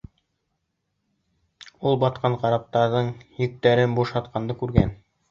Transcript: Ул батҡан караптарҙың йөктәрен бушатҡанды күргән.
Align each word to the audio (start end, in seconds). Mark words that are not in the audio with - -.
Ул 1.89 1.99
батҡан 2.03 2.37
караптарҙың 2.43 3.11
йөктәрен 3.47 3.93
бушатҡанды 3.99 4.57
күргән. 4.63 4.95